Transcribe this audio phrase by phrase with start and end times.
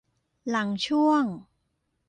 [0.49, 1.23] หลังช่วง